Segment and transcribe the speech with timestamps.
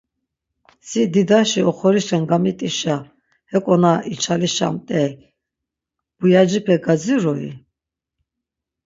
[0.87, 2.97] Si didaşi oxorişen gamit̆işa;
[3.51, 5.09] heko na içalişamt̆ey
[6.17, 7.51] buyacipe gazirui?